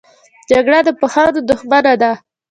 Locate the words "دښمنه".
1.49-1.93